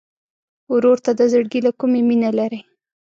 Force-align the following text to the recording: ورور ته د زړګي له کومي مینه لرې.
ورور 0.73 0.97
ته 1.05 1.11
د 1.19 1.21
زړګي 1.31 1.59
له 1.67 1.71
کومي 1.79 2.01
مینه 2.07 2.29
لرې. 2.39 2.61